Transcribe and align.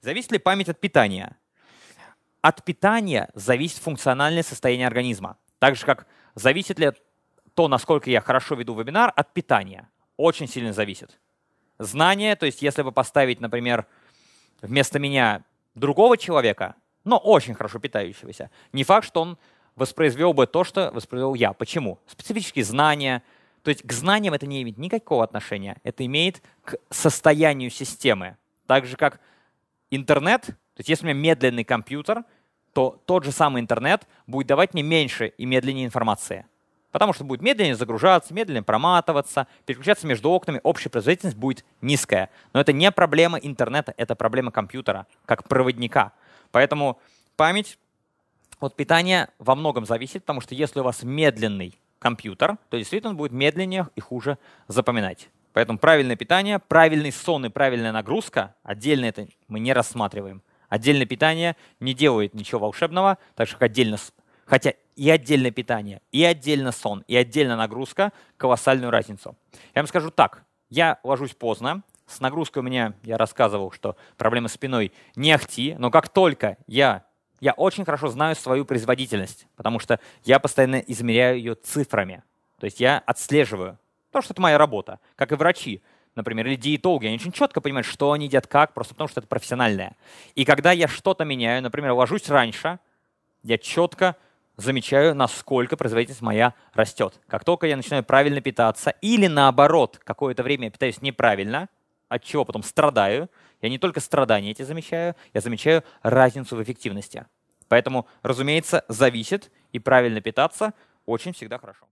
Зависит 0.00 0.32
ли 0.32 0.38
память 0.38 0.68
от 0.68 0.80
питания? 0.80 1.36
От 2.40 2.64
питания 2.64 3.30
зависит 3.34 3.78
функциональное 3.78 4.42
состояние 4.42 4.86
организма. 4.86 5.36
Так 5.58 5.76
же, 5.76 5.84
как 5.84 6.06
зависит 6.34 6.78
ли 6.78 6.92
то, 7.54 7.68
насколько 7.68 8.10
я 8.10 8.20
хорошо 8.20 8.54
веду 8.54 8.74
вебинар, 8.74 9.12
от 9.14 9.32
питания. 9.34 9.88
Очень 10.16 10.48
сильно 10.48 10.72
зависит. 10.72 11.18
Знание, 11.78 12.36
то 12.36 12.46
есть 12.46 12.62
если 12.62 12.82
вы 12.82 12.92
поставить, 12.92 13.40
например, 13.40 13.86
вместо 14.62 14.98
меня 14.98 15.44
другого 15.74 16.16
человека, 16.16 16.74
но 17.04 17.18
очень 17.18 17.54
хорошо 17.54 17.78
питающегося, 17.78 18.50
не 18.72 18.84
факт, 18.84 19.06
что 19.06 19.22
он 19.22 19.38
воспроизвел 19.76 20.32
бы 20.32 20.46
то, 20.46 20.64
что 20.64 20.90
воспроизвел 20.90 21.34
я. 21.34 21.52
Почему? 21.52 21.98
Специфические 22.06 22.64
знания. 22.64 23.22
То 23.62 23.70
есть 23.70 23.86
к 23.86 23.92
знаниям 23.92 24.34
это 24.34 24.46
не 24.46 24.62
имеет 24.62 24.78
никакого 24.78 25.22
отношения. 25.22 25.76
Это 25.82 26.04
имеет 26.06 26.42
к 26.64 26.76
состоянию 26.90 27.70
системы. 27.70 28.36
Так 28.66 28.86
же, 28.86 28.96
как 28.96 29.20
интернет, 29.90 30.42
то 30.42 30.78
есть 30.78 30.88
если 30.88 31.04
у 31.06 31.10
меня 31.10 31.20
медленный 31.20 31.64
компьютер, 31.64 32.24
то 32.72 33.00
тот 33.04 33.24
же 33.24 33.32
самый 33.32 33.60
интернет 33.60 34.06
будет 34.26 34.46
давать 34.46 34.74
мне 34.74 34.82
меньше 34.82 35.26
и 35.26 35.44
медленнее 35.44 35.84
информации. 35.84 36.46
Потому 36.92 37.12
что 37.12 37.24
будет 37.24 37.42
медленнее 37.42 37.76
загружаться, 37.76 38.34
медленнее 38.34 38.62
проматываться, 38.62 39.46
переключаться 39.66 40.06
между 40.06 40.30
окнами, 40.30 40.60
общая 40.62 40.88
производительность 40.88 41.36
будет 41.36 41.64
низкая. 41.80 42.30
Но 42.52 42.60
это 42.60 42.72
не 42.72 42.90
проблема 42.90 43.38
интернета, 43.38 43.94
это 43.96 44.16
проблема 44.16 44.50
компьютера, 44.50 45.06
как 45.24 45.46
проводника. 45.48 46.12
Поэтому 46.50 46.98
память 47.36 47.78
от 48.58 48.74
питания 48.74 49.30
во 49.38 49.54
многом 49.54 49.86
зависит, 49.86 50.22
потому 50.22 50.40
что 50.40 50.54
если 50.54 50.80
у 50.80 50.82
вас 50.82 51.02
медленный 51.02 51.78
компьютер, 52.00 52.56
то 52.68 52.76
действительно 52.76 53.10
он 53.10 53.16
будет 53.16 53.30
медленнее 53.30 53.88
и 53.94 54.00
хуже 54.00 54.38
запоминать. 54.66 55.28
Поэтому 55.52 55.78
правильное 55.78 56.16
питание, 56.16 56.58
правильный 56.58 57.12
сон 57.12 57.46
и 57.46 57.48
правильная 57.48 57.92
нагрузка, 57.92 58.54
отдельно 58.64 59.04
это 59.04 59.28
мы 59.46 59.60
не 59.60 59.72
рассматриваем. 59.72 60.42
Отдельное 60.68 61.06
питание 61.06 61.56
не 61.78 61.94
делает 61.94 62.34
ничего 62.34 62.60
волшебного, 62.60 63.18
так 63.34 63.48
что 63.48 63.64
отдельно, 63.64 63.98
хотя 64.46 64.74
и 64.96 65.10
отдельное 65.10 65.50
питание, 65.50 66.00
и 66.12 66.24
отдельно 66.24 66.72
сон, 66.72 67.04
и 67.08 67.16
отдельно 67.16 67.56
нагрузка 67.56 68.12
колоссальную 68.36 68.90
разницу. 68.90 69.36
Я 69.74 69.82
вам 69.82 69.88
скажу 69.88 70.10
так, 70.10 70.44
я 70.68 70.98
ложусь 71.02 71.34
поздно, 71.34 71.82
с 72.06 72.20
нагрузкой 72.20 72.62
у 72.62 72.66
меня, 72.66 72.94
я 73.02 73.16
рассказывал, 73.18 73.72
что 73.72 73.96
проблемы 74.16 74.48
с 74.48 74.52
спиной 74.52 74.92
не 75.16 75.32
ахти, 75.32 75.74
но 75.78 75.90
как 75.90 76.08
только 76.08 76.56
я, 76.66 77.04
я 77.40 77.52
очень 77.52 77.84
хорошо 77.84 78.08
знаю 78.08 78.36
свою 78.36 78.64
производительность, 78.64 79.46
потому 79.56 79.78
что 79.78 79.98
я 80.24 80.38
постоянно 80.38 80.76
измеряю 80.76 81.38
ее 81.38 81.54
цифрами. 81.54 82.22
То 82.58 82.66
есть 82.66 82.80
я 82.80 83.02
отслеживаю, 83.06 83.78
Потому 84.10 84.22
что 84.24 84.34
это 84.34 84.42
моя 84.42 84.58
работа. 84.58 84.98
Как 85.16 85.30
и 85.32 85.36
врачи, 85.36 85.82
например, 86.16 86.46
или 86.46 86.56
диетологи, 86.56 87.06
они 87.06 87.16
очень 87.16 87.32
четко 87.32 87.60
понимают, 87.60 87.86
что 87.86 88.12
они 88.12 88.26
едят 88.26 88.46
как, 88.46 88.74
просто 88.74 88.94
потому 88.94 89.08
что 89.08 89.20
это 89.20 89.28
профессиональное. 89.28 89.96
И 90.34 90.44
когда 90.44 90.72
я 90.72 90.88
что-то 90.88 91.24
меняю, 91.24 91.62
например, 91.62 91.92
ложусь 91.92 92.28
раньше, 92.28 92.80
я 93.42 93.56
четко 93.56 94.16
замечаю, 94.56 95.14
насколько 95.14 95.76
производительность 95.76 96.22
моя 96.22 96.54
растет. 96.74 97.20
Как 97.28 97.44
только 97.44 97.66
я 97.66 97.76
начинаю 97.76 98.02
правильно 98.02 98.40
питаться, 98.40 98.90
или 99.00 99.28
наоборот, 99.28 100.00
какое-то 100.04 100.42
время 100.42 100.64
я 100.64 100.70
питаюсь 100.70 101.00
неправильно, 101.00 101.68
от 102.10 102.22
чего 102.24 102.44
потом 102.44 102.62
страдаю, 102.62 103.30
я 103.62 103.68
не 103.70 103.78
только 103.78 104.00
страдания 104.00 104.50
эти 104.50 104.62
замечаю, 104.62 105.14
я 105.32 105.40
замечаю 105.40 105.82
разницу 106.02 106.56
в 106.56 106.62
эффективности. 106.62 107.26
Поэтому, 107.68 108.06
разумеется, 108.22 108.84
зависит, 108.88 109.50
и 109.72 109.78
правильно 109.78 110.20
питаться 110.20 110.74
очень 111.06 111.32
всегда 111.32 111.58
хорошо. 111.58 111.86